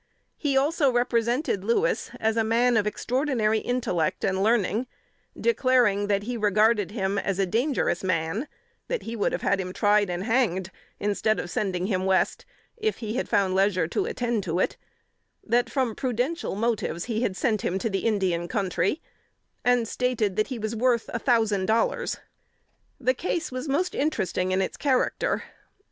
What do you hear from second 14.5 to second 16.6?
it; that from prudential